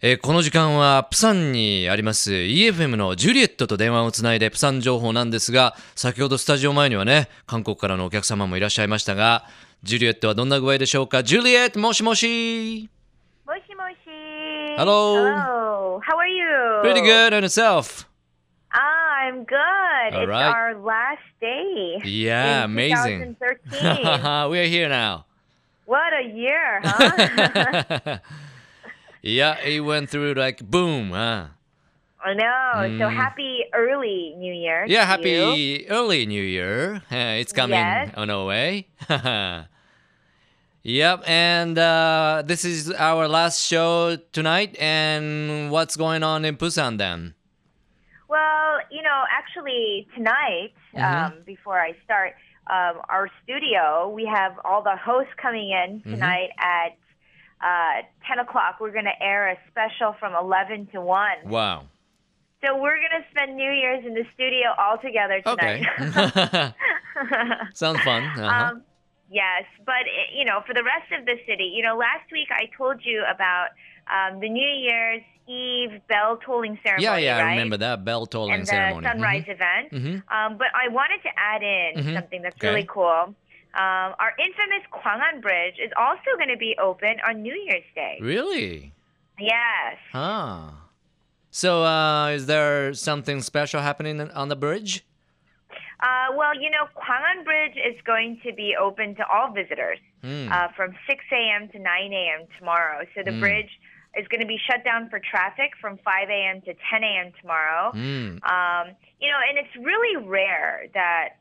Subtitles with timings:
[0.00, 9.44] え、この時間は、プサンにあります EFM のジュリエットと電話をつないでプサン情報なんですが、先ほどスタジオ前にはね、韓国からのお客様もいらっしゃいましたが、
[9.82, 11.24] ジュリエットはどんな具合でしょうか？
[11.24, 12.88] ジュリエット、もしもし
[13.44, 13.96] もしもし
[14.78, 18.76] !Hello!Hello!How are you?Pretty good and yourself?Ah,
[19.26, 28.18] I'm good and our last day!Yeah, amazing!2013!We are here now!What a year, huh?
[29.22, 31.46] Yeah it went through like boom huh?
[32.24, 32.98] I know.
[32.98, 33.14] So Mm.
[33.14, 34.84] happy early New Year.
[34.88, 35.86] Yeah, happy you.
[35.88, 36.96] early New Year.
[37.10, 38.10] Uh, it's coming Yes.
[38.16, 38.88] on our way.
[40.82, 44.76] yep, and uh, this is our last show tonight.
[44.80, 47.34] And what's going on in Busan then?
[48.28, 51.04] Well, you know, actually tonight, Mm-hmm.
[51.26, 52.34] um, before I start,
[52.66, 56.14] um, our studio, we have all the hosts coming in Mm-hmm.
[56.14, 56.96] tonight at
[57.60, 58.76] uh, 10 o'clock.
[58.80, 61.28] We're going to air a special from 11 to 1.
[61.46, 61.84] Wow.
[62.64, 65.80] So we're gonna spend New Year's in the studio all together Okay.
[67.74, 68.24] Sounds fun.
[68.24, 68.64] Uh-huh.
[68.72, 68.82] um,
[69.30, 72.48] yes, but eh, you know, for the rest of the city, you know, last week
[72.50, 73.68] I told you about
[74.10, 77.46] um, the New Year's Eve bell tolling ceremony, yeah, yeah, right?
[77.46, 78.96] I remember that bell tolling ceremony.
[78.96, 79.44] and the ceremony.
[79.46, 79.92] sunrise event.
[79.92, 80.22] Mhm.
[80.34, 82.14] Um, but I wanted to add in Mhm.
[82.14, 82.68] something that's Okay.
[82.68, 83.34] really cool.
[83.74, 88.18] Um, our infamous Gwangan Bridge is also going to be open on New Year's Day.
[88.20, 88.92] Really?
[89.38, 89.96] Yes.
[90.14, 90.74] Ah.
[91.50, 95.04] So, uh, is there something special happening on the bridge?
[96.00, 100.50] Uh, well, you know, Gwangan Bridge is going to be open to all visitors Hmm.
[100.50, 101.68] uh, from 6 a.m.
[101.68, 102.46] to 9 a.m.
[102.58, 103.04] tomorrow.
[103.14, 103.40] So the Mm.
[103.40, 103.70] bridge
[104.18, 106.60] is going to be shut down for traffic from 5 a.m.
[106.62, 107.32] to 10 a.m.
[107.40, 107.92] tomorrow.
[107.92, 108.38] Hmm.
[108.42, 111.36] Um, you know, and it's really rare that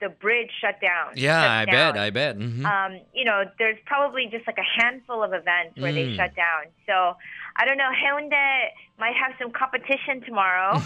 [0.00, 1.12] the bridge shut down.
[1.16, 1.94] Yeah, shuts I down.
[1.94, 2.36] bet, I bet.
[2.38, 2.64] Mhm.
[2.64, 6.16] Um, you know, there's probably just like a handful of events where they Mm.
[6.16, 6.68] shut down.
[6.86, 7.16] So
[7.56, 7.90] I don't know.
[7.90, 10.78] Haeundae might have some competition tomorrow.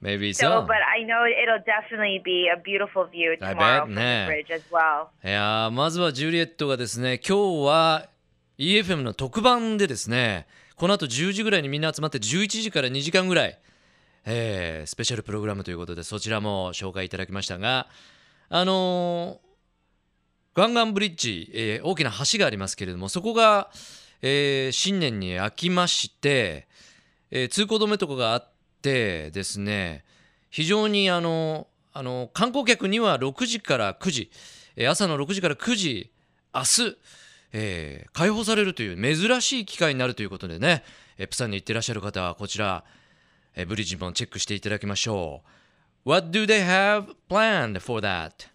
[0.00, 0.62] Maybe So, so.
[0.62, 4.62] but I know it'll definitely be a beautiful view tomorrow from ね the bridge as
[4.70, 5.08] well.
[5.24, 8.06] いやーまずはジュリエットがですね今日は
[8.58, 10.46] EFM の特番でですね
[10.76, 13.58] この後10時ぐらいにみんな集まって11時から2時間ぐらい、
[14.30, 17.88] えースペシャルプログラムということでそちらも紹介いただきましたが
[18.50, 19.48] あのー
[20.54, 23.70] ガンガンブリッジ、えー大きな橋がありますけれどもそこが、
[24.20, 26.66] えー新年に開きまして、
[27.30, 28.50] え通行止めとかがあっ
[28.82, 30.04] てですね
[30.50, 34.30] 非常にあのあの観光客には6時から9時、
[34.76, 36.10] え朝の6時から9時
[36.52, 36.96] 明日、
[37.52, 40.82] えー開放されるという珍しい機会になるということでね、
[41.18, 42.84] えプサンに行ってらっしゃる方はこちら、
[43.57, 45.41] えーブリッジもチェックしていただきましょ
[46.05, 46.09] う。
[46.09, 48.49] What do they have planned for that?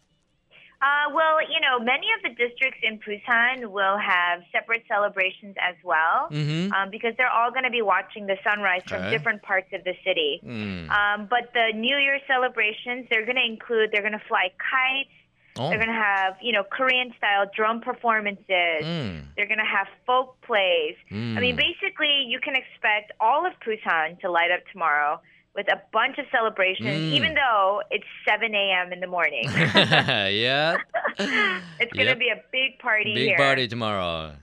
[0.80, 5.74] Uh, well, you know, many of the districts in Busan will have separate celebrations as
[5.82, 6.28] well.
[6.30, 6.70] Mm-hmm.
[6.72, 9.10] Um, because they're all going to be watching the sunrise from Okay.
[9.10, 10.38] different parts of the city.
[10.44, 10.88] うん。
[10.88, 15.10] Um, but the New Year celebrations, they're going to include, they're going to fly kites,
[15.57, 15.69] Oh.
[15.69, 18.81] They're going to have, you know, Korean style drum performances.
[18.81, 19.25] Mm.
[19.35, 20.95] They're going to have folk plays.
[21.11, 21.37] Mm.
[21.37, 21.57] I mean, mm.
[21.57, 25.21] basically, you can expect all of Busan to light up tomorrow
[25.55, 27.13] with a bunch of celebrations, mm.
[27.13, 28.91] even though it's 7 a.m.
[28.91, 29.43] in the morning.
[29.53, 30.77] yeah.
[31.19, 32.19] it's going to yep.
[32.19, 33.37] be a big party big here.
[33.37, 34.35] party tomorrow.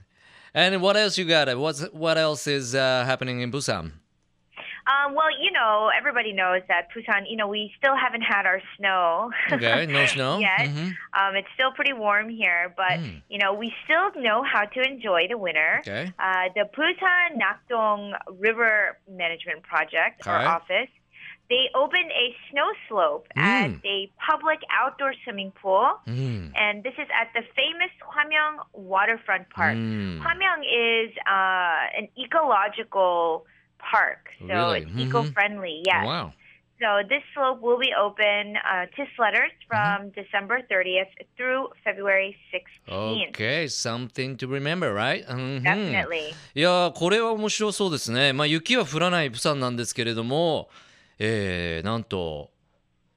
[0.53, 1.55] And what else you got?
[1.57, 3.91] What's, what else is uh, happening in Busan?
[4.91, 8.61] Um, well, you know, everybody knows that Busan, you know, we still haven't had our
[8.77, 9.31] snow.
[9.51, 10.39] Okay, no snow.
[10.39, 10.61] yet.
[10.61, 10.89] Mm-hmm.
[11.13, 13.21] Um, it's still pretty warm here, but, mm.
[13.29, 15.81] you know, we still know how to enjoy the winter.
[15.81, 16.11] Okay.
[16.17, 20.89] Uh, the Busan Nakdong River Management Project, All office,
[21.49, 23.41] they opened a snow slope mm.
[23.41, 25.91] at a public outdoor swimming pool.
[26.07, 26.51] Mm.
[26.55, 29.75] And this is at the famous Hwamyong Waterfront Park.
[29.75, 30.21] Mm.
[30.61, 33.45] Is uh, an ecological
[33.91, 34.81] park, so Really?
[34.81, 35.07] it's Mhm.
[35.07, 35.83] eco-friendly.
[35.85, 36.05] Yes.
[36.05, 36.33] Wow.
[36.81, 40.19] So this slope will be open uh, to sledders from Mm-hmm.
[40.19, 43.29] December 30th through February 16th.
[43.35, 45.23] Okay, something to remember, right?
[45.29, 46.33] うんうん Definitely.
[46.55, 48.33] いやーこれは面白そうですね。
[48.33, 50.69] まあ雪は降らないプサンなんですけれども、
[51.19, 52.49] えーなんと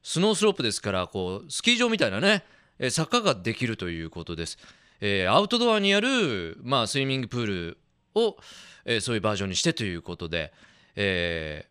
[0.03, 2.43] スノースロープですからこうスキー場みたいなね、
[2.77, 4.59] えー坂ができるということです。
[5.01, 7.77] えーアウトドアにある、まあ、スイミングプール
[8.15, 8.37] を、
[8.85, 10.51] えーそういうバージョンにしてということで、
[10.95, 11.65] え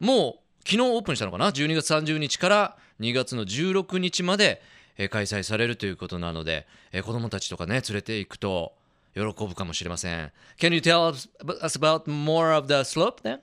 [0.00, 4.60] ーもう昨日オープンしたのかな12月30日から2月の16日まで、
[4.96, 8.72] えー開催されるということなので、えー子どもたちとかね連れていくと
[9.14, 10.32] 喜ぶかもしれません。
[10.58, 11.28] Can you tell us
[11.78, 13.40] about more of the slope then?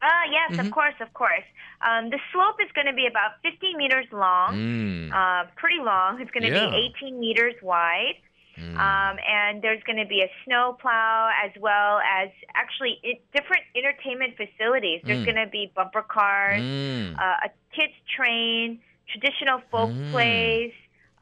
[0.00, 0.06] Uh,
[0.52, 1.42] yes, of course, of course.
[1.82, 5.10] Um, the slope is going to be about 15 meters う long, ん。
[5.12, 6.20] uh, pretty long.
[6.22, 6.70] It's going to Yeah.
[6.70, 8.16] be 18 meters wide.
[8.58, 8.76] Mm.
[8.76, 13.62] Um, and there's going to be a snow plow as well as actually it, different
[13.76, 15.00] entertainment facilities.
[15.04, 15.24] There's mm.
[15.24, 17.14] going to be bumper cars, mm.
[17.18, 20.10] uh, a kids train, traditional folk mm.
[20.10, 20.72] plays,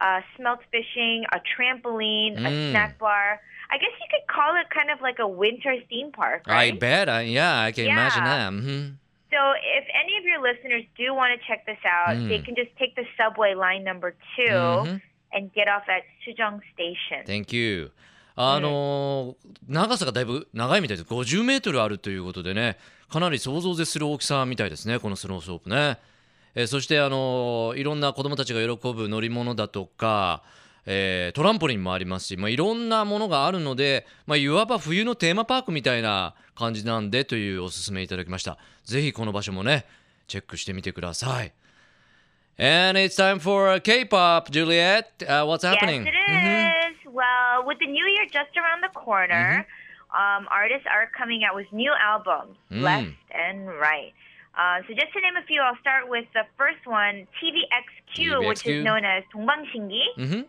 [0.00, 2.70] uh, smelt fishing, a trampoline, a mm.
[2.70, 3.40] snack bar.
[3.70, 6.46] I guess you could call it kind of like a winter theme park.
[6.46, 6.72] Right?
[6.74, 7.08] I bet.
[7.08, 7.92] I, yeah, I can yeah.
[7.92, 8.52] imagine that.
[8.52, 8.88] Mm-hmm.
[9.28, 12.44] So, if any of your listeners do want to check this out, they mm.
[12.44, 14.96] can just take the subway line number 2 mm-hmm
[15.32, 17.24] and get off at Sujong Station.
[17.26, 17.92] Thank you.
[18.38, 19.34] あのー
[19.68, 21.08] 長さがだいぶ長いみたいです。
[21.08, 22.76] 50メートルあるということでね。
[23.08, 24.98] かなり想像を絶する大きさみたいですね。
[24.98, 25.98] このスノースロープね、
[26.54, 30.42] えーそしてあのーいろんな子どもたちが喜ぶ乗り物だとか、
[30.84, 38.58] えトランポリンもありますし、まあ、いろんなものがあるので、まあ、いわば冬のテーマパークみたいな感じなんでというおすすめいただきました。
[38.84, 39.84] ぜひこの場所もね
[40.28, 41.52] チェックしてみてください。
[42.57, 45.23] And it's time for K-pop, Juliet.
[45.27, 46.05] Uh, what's happening?
[46.05, 47.13] Yes, it is.
[47.13, 49.65] Well, with the new year just around the corner,
[50.13, 52.81] um, artists are coming out with new albums, Mm.
[52.81, 54.13] left and right.
[54.53, 58.61] Uh, so just to name a few, I'll start with the first one, TVXQ, which
[58.63, 58.79] TVXQ.
[58.79, 60.03] is known as 동방신기.
[60.19, 60.41] Mm-hmm.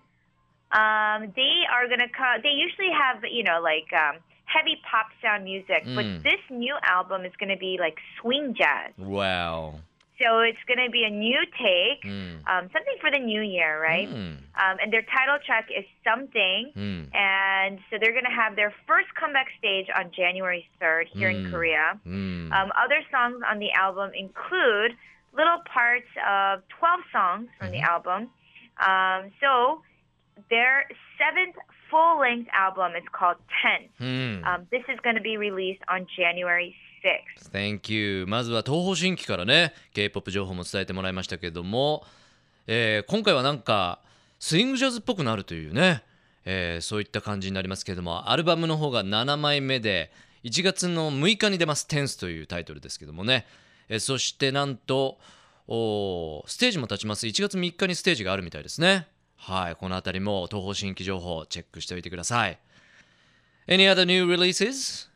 [0.73, 2.41] Um, they are gonna come.
[2.43, 5.95] They usually have, you know, like um, heavy pop sound music, Mm.
[5.97, 8.93] but this new album is gonna be like swing jazz.
[8.99, 9.81] Wow.
[10.22, 12.42] So it's gonna be a new take, Mm.
[12.48, 14.08] um, something for the new year, right?
[14.10, 14.38] Mm.
[14.56, 16.72] Um, and their title track is something.
[16.76, 17.16] Mm.
[17.16, 21.46] And so they're going to have their first comeback stage on January 3rd here in
[21.46, 21.52] Mm.
[21.52, 22.00] Korea.
[22.08, 22.52] Mm.
[22.52, 24.98] Um, other songs on the album include
[25.34, 28.32] little parts of 12 songs from the album.
[28.80, 29.84] Um, so
[30.50, 30.88] their
[31.18, 31.56] seventh
[31.90, 33.92] full length album is called Tense.
[34.00, 34.46] Mm.
[34.46, 38.26] Um, this is going to be released on January 6 Thank you.
[38.28, 42.04] まずは東方神起からね K-POP 情報も伝えてもらいましたけども、
[42.68, 44.00] えー今回はなんか
[44.40, 46.04] スイングジャズっぽくなるというね、
[46.46, 50.12] えーそういった感じになりますけれどもアルバムの方が7枚目で
[50.44, 53.46] 1月の6日に出ます「Tense」というタイトルですけどもね、
[53.90, 55.20] えーそしてなんと
[55.70, 57.28] ステージも立ちます。
[57.28, 59.08] 1月3日にステージがあるみたいですね。
[59.36, 62.58] はいこの辺りも東方神起情報チェックしておいてください。
[63.68, 65.10] Any other new releases?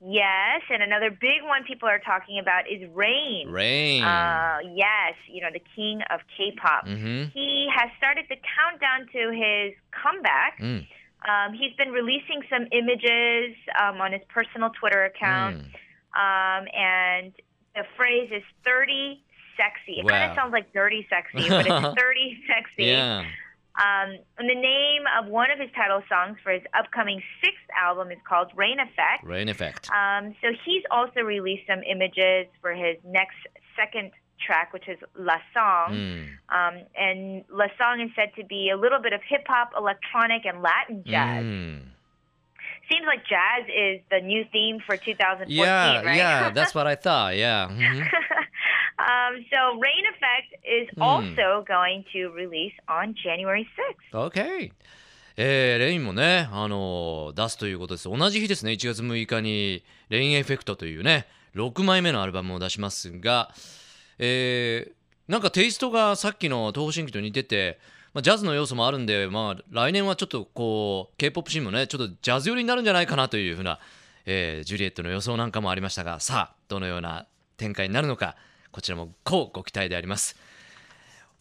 [0.00, 3.50] Yes, and another big one people are talking about is Rain.
[3.50, 4.04] Rain.
[4.04, 6.86] Uh, yes, you know the king of K-pop.
[6.86, 7.30] Mm-hmm.
[7.34, 10.60] He has started the countdown to his comeback.
[10.60, 10.86] Mm.
[11.26, 15.66] Um, he's been releasing some images um, on his personal Twitter account, mm.
[16.14, 17.32] um, and
[17.74, 19.20] the phrase is "30
[19.56, 20.10] sexy." It wow.
[20.12, 23.24] kind of sounds like "dirty sexy," but it's "30 sexy." Yeah.
[23.78, 28.10] Um, and the name of one of his title songs for his upcoming sixth album
[28.10, 29.22] is called Rain Effect.
[29.22, 29.88] Rain Effect.
[29.90, 33.38] Um, so he's also released some images for his next
[33.76, 34.10] second
[34.44, 35.94] track, which is La Song.
[35.94, 36.26] Mm.
[36.50, 40.44] Um, and La Song is said to be a little bit of hip hop, electronic,
[40.44, 41.44] and Latin jazz.
[41.44, 41.82] Mm.
[42.90, 46.16] Seems like jazz is the new theme for 2014, yeah, right?
[46.16, 47.36] Yeah, that's what I thought.
[47.36, 47.68] Yeah.
[47.70, 48.00] Mm-hmm.
[49.08, 51.02] um, so Rain Effect is Hmm.
[51.02, 53.66] also going to release on January
[54.12, 54.26] 6th.
[54.28, 54.72] OK。
[55.40, 58.08] えーレインもね、あのー出すということです。
[58.10, 63.50] 同じ日ですね、1月6日にレインエフェクトというね、6枚目のアルバムを出しますが、
[64.18, 64.92] えー
[65.30, 67.78] なんかテイストがさっきの東方神起と似てて、
[68.14, 73.78] まあ、ジャズの要素もあるんで、まあ、来年はちょっとこう K-POP シーンもねちょっとジャズ寄りになるんじゃないかなというふうな、
[74.24, 77.26] えージュリエットの予想なんかもありましたがさあどのような
[77.58, 78.36] 展開になるのか
[78.71, 80.35] こちらもこうご期待であります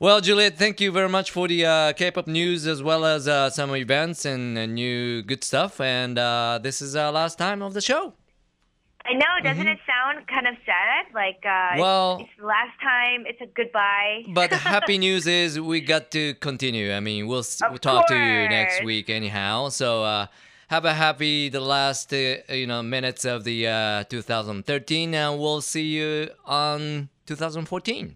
[0.01, 3.51] Well, Juliet, thank you very much for the uh, K-pop news as well as uh,
[3.51, 5.81] some events and uh, new good stuff.
[5.81, 8.13] And uh, this is our last time of the show.
[9.05, 11.07] I know, doesn't it sound kind of sad?
[11.15, 11.81] Like, uh, Mm-hmm.
[11.81, 14.25] Well- it's, it's the last time, it's a goodbye.
[14.35, 16.93] But the happy news is we got to continue.
[16.93, 18.87] I mean, we'll, s- Of we'll talk to you next course.
[18.87, 19.69] week anyhow.
[19.69, 20.27] So uh,
[20.67, 25.61] have a happy the last uh, you know minutes of the uh, 2013, and we'll
[25.61, 28.16] see you on 2014.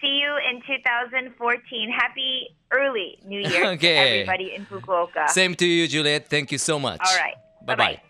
[0.00, 1.90] See you in 2014.
[1.90, 3.78] Happy early New Year Okay.
[3.78, 5.28] to everybody in Fukuoka.
[5.28, 6.28] Same to you, Juliet.
[6.28, 7.00] Thank you so much.
[7.00, 7.36] All right.
[7.66, 8.00] Bye bye.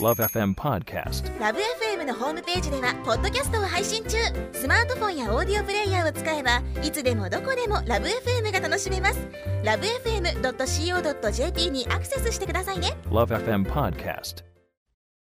[0.00, 1.22] Love FM Podcast.
[1.38, 4.16] ラブ f m のホームページではポッドキャストを配信中
[4.52, 9.28] スマートフォンやオーディオプレイヤーを使えばいつでもどこでもラブ f m が楽しめます
[9.62, 14.42] ラブ FM.co.jp にアクセスしてくださいね Love FM Podcast.